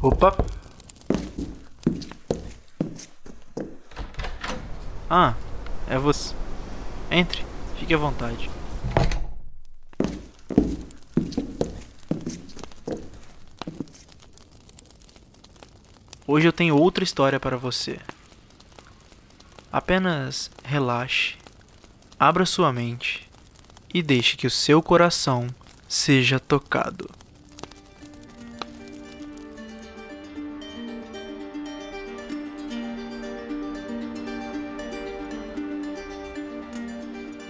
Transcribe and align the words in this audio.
Opa! 0.00 0.32
Ah, 5.10 5.34
é 5.88 5.98
você. 5.98 6.36
Entre, 7.10 7.44
fique 7.76 7.92
à 7.92 7.98
vontade. 7.98 8.48
Hoje 16.24 16.46
eu 16.46 16.52
tenho 16.52 16.76
outra 16.76 17.02
história 17.02 17.40
para 17.40 17.56
você. 17.56 17.98
Apenas 19.72 20.48
relaxe, 20.62 21.34
abra 22.20 22.46
sua 22.46 22.72
mente 22.72 23.28
e 23.92 24.00
deixe 24.00 24.36
que 24.36 24.46
o 24.46 24.50
seu 24.50 24.80
coração 24.80 25.48
seja 25.88 26.38
tocado. 26.38 27.17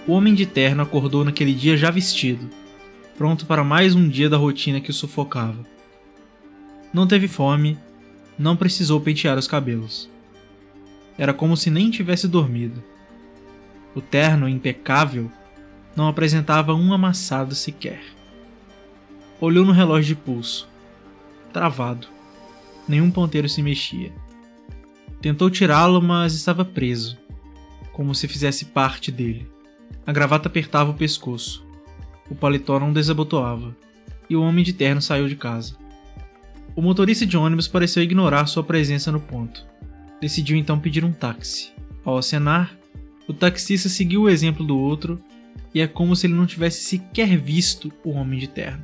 O 0.09 0.13
homem 0.13 0.33
de 0.33 0.43
terno 0.43 0.81
acordou 0.81 1.23
naquele 1.23 1.53
dia 1.53 1.77
já 1.77 1.91
vestido, 1.91 2.49
pronto 3.15 3.45
para 3.45 3.63
mais 3.63 3.93
um 3.93 4.09
dia 4.09 4.27
da 4.27 4.37
rotina 4.37 4.81
que 4.81 4.89
o 4.89 4.93
sufocava. 4.93 5.63
Não 6.91 7.05
teve 7.05 7.27
fome, 7.27 7.77
não 8.35 8.57
precisou 8.57 8.99
pentear 8.99 9.37
os 9.37 9.47
cabelos. 9.47 10.09
Era 11.15 11.31
como 11.31 11.55
se 11.55 11.69
nem 11.69 11.91
tivesse 11.91 12.27
dormido. 12.27 12.83
O 13.93 14.01
terno 14.01 14.49
impecável 14.49 15.31
não 15.95 16.07
apresentava 16.07 16.73
um 16.73 16.91
amassado 16.91 17.53
sequer. 17.53 18.01
Olhou 19.39 19.63
no 19.63 19.71
relógio 19.71 20.15
de 20.15 20.21
pulso. 20.23 20.67
Travado. 21.53 22.07
Nenhum 22.87 23.11
ponteiro 23.11 23.47
se 23.47 23.61
mexia. 23.61 24.11
Tentou 25.21 25.51
tirá-lo, 25.51 26.01
mas 26.01 26.33
estava 26.33 26.65
preso, 26.65 27.15
como 27.93 28.15
se 28.15 28.27
fizesse 28.27 28.65
parte 28.65 29.11
dele. 29.11 29.58
A 30.09 30.11
gravata 30.11 30.47
apertava 30.47 30.89
o 30.89 30.95
pescoço. 30.95 31.63
O 32.31 32.33
paletó 32.33 32.79
não 32.79 32.91
desabotoava. 32.91 33.77
E 34.27 34.35
o 34.35 34.41
homem 34.41 34.65
de 34.65 34.73
terno 34.73 34.99
saiu 34.99 35.27
de 35.27 35.35
casa. 35.35 35.75
O 36.75 36.81
motorista 36.81 37.27
de 37.27 37.37
ônibus 37.37 37.67
pareceu 37.67 38.01
ignorar 38.01 38.47
sua 38.47 38.63
presença 38.63 39.11
no 39.11 39.19
ponto. 39.19 39.63
Decidiu 40.19 40.57
então 40.57 40.79
pedir 40.79 41.05
um 41.05 41.11
táxi. 41.11 41.71
Ao 42.03 42.17
acenar, 42.17 42.75
o 43.27 43.33
taxista 43.33 43.87
seguiu 43.87 44.23
o 44.23 44.29
exemplo 44.29 44.65
do 44.65 44.79
outro 44.79 45.21
e 45.75 45.79
é 45.79 45.85
como 45.85 46.15
se 46.15 46.25
ele 46.25 46.33
não 46.33 46.47
tivesse 46.47 46.81
sequer 46.85 47.37
visto 47.37 47.93
o 48.03 48.09
homem 48.09 48.39
de 48.39 48.47
terno. 48.47 48.83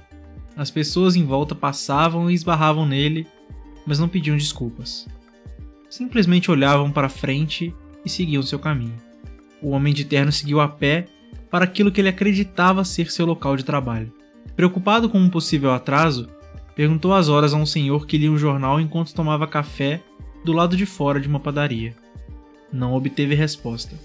As 0.56 0.70
pessoas 0.70 1.16
em 1.16 1.26
volta 1.26 1.56
passavam 1.56 2.30
e 2.30 2.36
esbarravam 2.36 2.86
nele, 2.86 3.26
mas 3.84 3.98
não 3.98 4.08
pediam 4.08 4.38
desculpas. 4.38 5.08
Simplesmente 5.90 6.52
olhavam 6.52 6.92
para 6.92 7.10
frente 7.10 7.74
e 8.06 8.10
seguiam 8.12 8.44
seu 8.44 8.60
caminho. 8.60 9.05
O 9.66 9.72
homem 9.72 9.96
de 9.96 10.06
terno 10.06 10.32
seguiu 10.32 10.60
a 10.62 10.68
pé 10.68 11.08
para 11.50 11.66
aquilo 11.66 11.92
que 11.92 12.00
ele 12.00 12.08
acreditava 12.08 12.86
ser 12.86 13.10
seu 13.10 13.26
local 13.26 13.58
de 13.58 13.66
trabalho. 13.66 14.14
Preocupado 14.56 15.10
com 15.10 15.18
um 15.18 15.28
possível 15.28 15.72
atraso, 15.72 16.30
perguntou 16.76 17.16
as 17.16 17.30
horas 17.30 17.52
a 17.52 17.58
um 17.58 17.66
senhor 17.66 18.06
que 18.06 18.16
lia 18.16 18.32
um 18.32 18.38
jornal 18.38 18.80
enquanto 18.80 19.16
tomava 19.16 19.48
café 19.48 20.04
do 20.44 20.54
lado 20.54 20.78
de 20.78 20.86
fora 20.86 21.20
de 21.20 21.28
uma 21.28 21.40
padaria. 21.40 21.96
Não 22.72 22.94
obteve 22.94 23.34
resposta. 23.34 23.96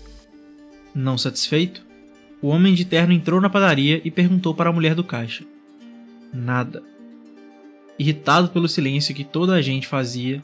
Não 0.95 1.19
satisfeito, 1.19 1.85
o 2.41 2.49
homem 2.49 2.73
de 2.73 2.87
terno 2.87 3.13
entrou 3.13 3.39
na 3.39 3.51
padaria 3.51 4.01
e 4.03 4.11
perguntou 4.11 4.55
para 4.55 4.71
a 4.71 4.73
mulher 4.73 4.95
do 4.95 5.05
caixa. 5.05 5.45
Nada. 6.33 6.83
Irritado 7.99 8.49
pelo 8.49 8.67
silêncio 8.67 9.15
que 9.15 9.25
toda 9.25 9.53
a 9.53 9.61
gente 9.61 9.87
fazia, 9.87 10.43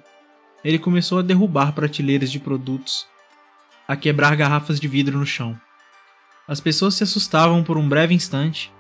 ele 0.62 0.78
começou 0.78 1.20
a 1.20 1.22
derrubar 1.22 1.72
prateleiras 1.72 2.30
de 2.30 2.38
produtos, 2.38 3.06
a 3.86 3.96
quebrar 3.96 4.34
garrafas 4.36 4.80
de 4.80 4.88
vidro 4.88 5.18
no 5.18 5.26
chão. 5.26 5.58
As 6.48 6.60
pessoas 6.60 6.94
se 6.94 7.04
assustavam 7.04 7.62
por 7.62 7.76
um 7.76 7.88
breve 7.88 8.14
instante 8.14 8.72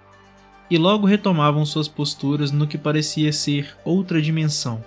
e 0.70 0.76
logo 0.78 1.06
retomavam 1.06 1.64
suas 1.64 1.88
posturas 1.88 2.50
no 2.50 2.66
que 2.66 2.78
parecia 2.78 3.32
ser 3.32 3.76
outra 3.84 4.20
dimensão. 4.20 4.84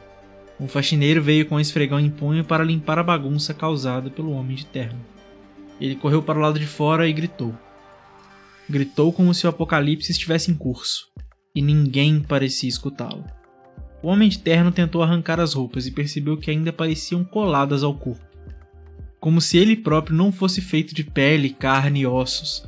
Um 0.59 0.67
faxineiro 0.67 1.21
veio 1.21 1.45
com 1.45 1.55
um 1.55 1.59
esfregão 1.59 1.99
em 1.99 2.09
punho 2.09 2.43
para 2.43 2.63
limpar 2.63 2.99
a 2.99 3.03
bagunça 3.03 3.53
causada 3.53 4.09
pelo 4.09 4.31
homem 4.31 4.57
de 4.57 4.65
terno. 4.65 4.99
Ele 5.79 5.95
correu 5.95 6.21
para 6.21 6.37
o 6.37 6.41
lado 6.41 6.59
de 6.59 6.67
fora 6.67 7.07
e 7.07 7.13
gritou. 7.13 7.55
Gritou 8.69 9.13
como 9.13 9.33
se 9.33 9.45
o 9.45 9.49
apocalipse 9.49 10.11
estivesse 10.11 10.51
em 10.51 10.55
curso, 10.55 11.07
e 11.55 11.61
ninguém 11.61 12.19
parecia 12.19 12.67
escutá-lo. 12.67 13.25
O 14.03 14.09
homem 14.09 14.27
de 14.27 14.39
terno 14.39 14.71
tentou 14.71 15.01
arrancar 15.01 15.39
as 15.39 15.53
roupas 15.53 15.87
e 15.87 15.91
percebeu 15.91 16.37
que 16.37 16.51
ainda 16.51 16.73
pareciam 16.73 17.23
coladas 17.23 17.83
ao 17.83 17.93
corpo 17.93 18.28
como 19.19 19.41
se 19.41 19.57
ele 19.57 19.75
próprio 19.75 20.15
não 20.15 20.31
fosse 20.31 20.61
feito 20.61 20.95
de 20.95 21.03
pele, 21.03 21.49
carne 21.49 22.01
e 22.01 22.07
ossos, 22.07 22.65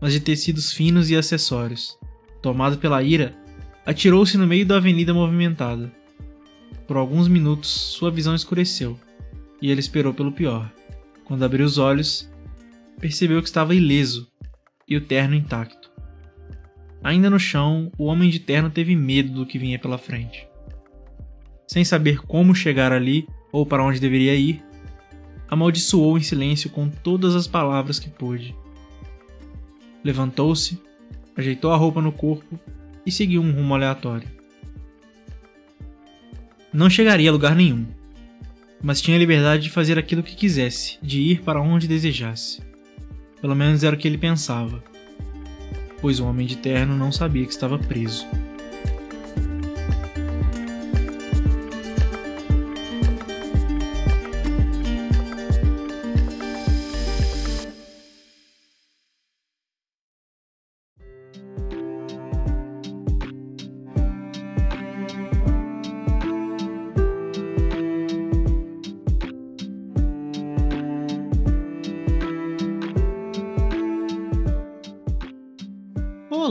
mas 0.00 0.12
de 0.12 0.20
tecidos 0.20 0.72
finos 0.72 1.10
e 1.10 1.16
acessórios. 1.16 1.98
Tomado 2.42 2.78
pela 2.78 3.02
ira, 3.02 3.34
atirou-se 3.84 4.36
no 4.36 4.46
meio 4.46 4.66
da 4.66 4.76
avenida 4.76 5.14
movimentada. 5.14 5.90
Por 6.86 6.96
alguns 6.96 7.28
minutos, 7.28 7.70
sua 7.70 8.10
visão 8.10 8.34
escureceu, 8.34 8.98
e 9.60 9.70
ele 9.70 9.80
esperou 9.80 10.12
pelo 10.12 10.32
pior. 10.32 10.70
Quando 11.24 11.44
abriu 11.44 11.64
os 11.64 11.78
olhos, 11.78 12.30
percebeu 13.00 13.40
que 13.40 13.48
estava 13.48 13.74
ileso 13.74 14.28
e 14.88 14.96
o 14.96 15.00
terno 15.00 15.34
intacto. 15.34 15.90
Ainda 17.02 17.30
no 17.30 17.38
chão, 17.38 17.90
o 17.98 18.04
homem 18.04 18.30
de 18.30 18.38
terno 18.38 18.70
teve 18.70 18.94
medo 18.94 19.32
do 19.32 19.46
que 19.46 19.58
vinha 19.58 19.78
pela 19.78 19.98
frente. 19.98 20.46
Sem 21.66 21.84
saber 21.84 22.20
como 22.20 22.54
chegar 22.54 22.92
ali 22.92 23.26
ou 23.50 23.66
para 23.66 23.82
onde 23.82 24.00
deveria 24.00 24.34
ir, 24.34 24.62
amaldiçoou 25.48 26.18
em 26.18 26.22
silêncio 26.22 26.70
com 26.70 26.88
todas 26.88 27.34
as 27.34 27.46
palavras 27.46 27.98
que 27.98 28.10
pôde. 28.10 28.54
Levantou-se, 30.02 30.80
ajeitou 31.36 31.72
a 31.72 31.76
roupa 31.76 32.00
no 32.00 32.12
corpo 32.12 32.58
e 33.04 33.10
seguiu 33.10 33.42
um 33.42 33.52
rumo 33.52 33.74
aleatório. 33.74 34.28
Não 36.72 36.90
chegaria 36.90 37.30
a 37.30 37.32
lugar 37.32 37.54
nenhum, 37.54 37.86
mas 38.82 39.00
tinha 39.00 39.18
liberdade 39.18 39.64
de 39.64 39.70
fazer 39.70 39.98
aquilo 39.98 40.22
que 40.22 40.36
quisesse, 40.36 40.98
de 41.02 41.20
ir 41.20 41.42
para 41.42 41.60
onde 41.60 41.88
desejasse. 41.88 42.60
Pelo 43.40 43.54
menos 43.54 43.84
era 43.84 43.96
o 43.96 43.98
que 43.98 44.06
ele 44.06 44.18
pensava, 44.18 44.82
pois 46.00 46.20
o 46.20 46.26
homem 46.26 46.46
de 46.46 46.56
terno 46.56 46.96
não 46.96 47.10
sabia 47.10 47.44
que 47.44 47.52
estava 47.52 47.78
preso. 47.78 48.26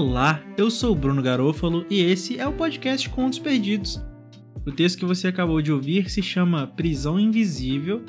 Olá, 0.08 0.40
eu 0.56 0.70
sou 0.70 0.92
o 0.92 0.96
Bruno 0.96 1.20
Garofalo 1.20 1.84
e 1.90 2.00
esse 2.00 2.40
é 2.40 2.48
o 2.48 2.54
podcast 2.54 3.10
Contos 3.10 3.40
Perdidos. 3.40 4.00
O 4.64 4.72
texto 4.72 5.00
que 5.00 5.06
você 5.06 5.28
acabou 5.28 5.64
de 5.64 5.72
ouvir 5.72 6.12
se 6.12 6.22
chama 6.22 6.68
Prisão 6.68 7.20
Invisível, 7.20 8.04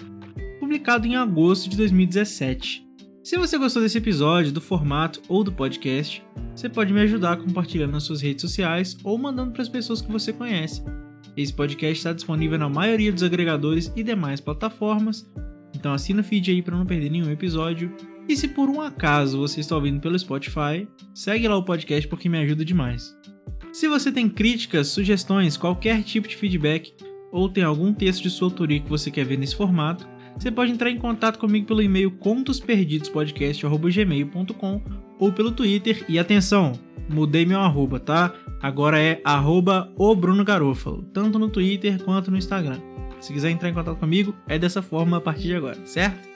publicado 0.61 1.07
em 1.07 1.17
agosto 1.17 1.71
de 1.71 1.77
2017. 1.79 2.87
Se 3.25 3.39
você 3.39 3.57
gostou 3.57 3.81
desse 3.81 3.97
episódio, 3.97 4.53
do 4.53 4.61
formato 4.61 5.23
ou 5.27 5.43
do 5.43 5.51
podcast, 5.51 6.23
você 6.55 6.69
pode 6.69 6.93
me 6.93 7.01
ajudar 7.01 7.39
compartilhando 7.39 7.93
nas 7.93 8.03
suas 8.03 8.21
redes 8.21 8.43
sociais 8.43 8.99
ou 9.03 9.17
mandando 9.17 9.53
para 9.53 9.63
as 9.63 9.69
pessoas 9.69 10.03
que 10.03 10.13
você 10.13 10.35
conhece. 10.35 10.85
Esse 11.35 11.55
podcast 11.55 11.97
está 11.97 12.13
disponível 12.13 12.59
na 12.59 12.69
maioria 12.69 13.11
dos 13.11 13.23
agregadores 13.23 13.91
e 13.97 14.03
demais 14.03 14.39
plataformas, 14.39 15.27
então 15.75 15.95
assina 15.95 16.21
o 16.21 16.25
feed 16.25 16.51
aí 16.51 16.61
para 16.61 16.77
não 16.77 16.85
perder 16.85 17.09
nenhum 17.09 17.31
episódio 17.31 17.91
e 18.29 18.37
se 18.37 18.49
por 18.49 18.69
um 18.69 18.81
acaso 18.81 19.39
você 19.39 19.61
está 19.61 19.77
ouvindo 19.77 20.01
pelo 20.01 20.19
Spotify, 20.19 20.89
segue 21.15 21.47
lá 21.47 21.57
o 21.57 21.65
podcast 21.65 22.09
porque 22.09 22.29
me 22.29 22.39
ajuda 22.39 22.65
demais. 22.65 23.17
Se 23.73 23.89
você 23.89 24.11
tem 24.11 24.29
críticas, 24.29 24.89
sugestões, 24.89 25.57
qualquer 25.57 26.03
tipo 26.03 26.27
de 26.27 26.37
feedback, 26.37 26.93
ou 27.31 27.49
tem 27.49 27.63
algum 27.63 27.93
texto 27.93 28.23
de 28.23 28.31
sua 28.31 28.49
autoria 28.49 28.81
que 28.81 28.89
você 28.89 29.09
quer 29.11 29.25
ver 29.25 29.37
nesse 29.37 29.55
formato, 29.55 30.09
você 30.39 30.51
pode 30.51 30.73
entrar 30.73 30.91
em 30.91 30.99
contato 30.99 31.39
comigo 31.39 31.67
pelo 31.67 31.83
e-mail 31.83 32.11
contosperdidospodcast.gmail.com 32.11 34.83
ou 35.19 35.33
pelo 35.33 35.51
Twitter. 35.51 36.05
E 36.09 36.19
atenção, 36.19 36.73
mudei 37.09 37.47
meu 37.47 37.61
arroba, 37.61 38.01
tá? 38.01 38.35
Agora 38.61 39.01
é 39.01 39.21
arroba 39.25 39.91
o 39.97 40.15
Bruno 40.15 40.45
Garofalo, 40.45 41.03
tanto 41.13 41.39
no 41.39 41.49
Twitter 41.49 42.03
quanto 42.03 42.31
no 42.31 42.37
Instagram. 42.37 42.79
Se 43.21 43.33
quiser 43.33 43.49
entrar 43.51 43.71
em 43.71 43.75
contato 43.75 43.99
comigo, 43.99 44.35
é 44.47 44.59
dessa 44.59 44.83
forma 44.83 45.17
a 45.17 45.21
partir 45.21 45.49
de 45.49 45.55
agora, 45.55 45.79
certo? 45.87 46.29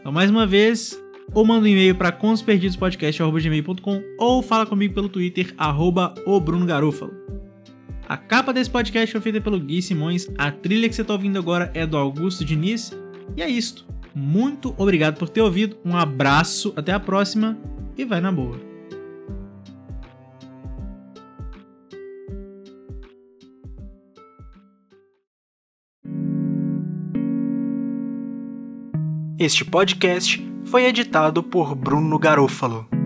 Então, 0.00 0.10
mais 0.12 0.30
uma 0.30 0.46
vez, 0.46 0.98
ou 1.34 1.44
manda 1.44 1.64
um 1.64 1.68
e-mail 1.68 1.94
para 1.94 2.12
contoperdidospodcast.gmail.com 2.12 4.02
ou 4.18 4.42
fala 4.42 4.66
comigo 4.66 4.94
pelo 4.94 5.08
Twitter, 5.08 5.54
arroba 5.56 6.14
o 6.26 6.40
Bruno 6.40 6.66
Garofalo. 6.66 7.12
A 8.08 8.16
capa 8.16 8.52
desse 8.52 8.70
podcast 8.70 9.12
foi 9.12 9.20
feita 9.20 9.40
pelo 9.40 9.60
Gui 9.60 9.82
Simões, 9.82 10.28
a 10.38 10.50
trilha 10.50 10.88
que 10.88 10.94
você 10.94 11.02
está 11.02 11.12
ouvindo 11.12 11.38
agora 11.38 11.70
é 11.74 11.86
do 11.86 11.96
Augusto 11.96 12.44
Diniz, 12.44 12.92
e 13.36 13.42
é 13.42 13.48
isto. 13.48 13.86
Muito 14.14 14.74
obrigado 14.78 15.18
por 15.18 15.28
ter 15.28 15.42
ouvido, 15.42 15.76
um 15.84 15.96
abraço, 15.96 16.72
até 16.74 16.92
a 16.92 16.98
próxima 16.98 17.56
e 17.96 18.04
vai 18.04 18.20
na 18.20 18.32
boa. 18.32 18.68
Este 29.38 29.64
podcast 29.64 30.47
foi 30.66 30.84
editado 30.84 31.42
por 31.42 31.74
Bruno 31.74 32.18
Garofalo. 32.18 32.97